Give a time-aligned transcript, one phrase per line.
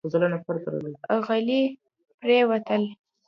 [1.25, 1.61] غلي
[2.19, 2.83] پرېوتل.